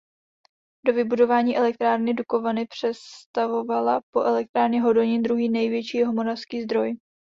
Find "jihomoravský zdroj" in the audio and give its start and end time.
5.97-6.97